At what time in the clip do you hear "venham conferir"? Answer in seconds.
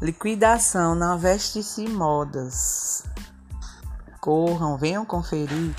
4.76-5.74